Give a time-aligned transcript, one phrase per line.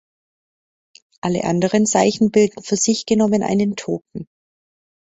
[1.23, 4.25] Alle anderen Zeichen bilden für sich genommen ein Token.